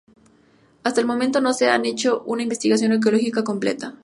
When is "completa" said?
3.43-3.99